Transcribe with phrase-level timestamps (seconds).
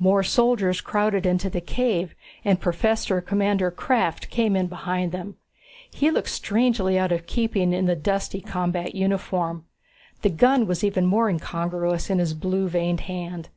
[0.00, 5.36] More soldiers crowded into the cave, and Professor Commander Krafft came in behind them.
[5.92, 9.66] He looked strangely out of keeping in the dusty combat uniform.
[10.22, 13.50] The gun was even more incongruous in his blue veined hand.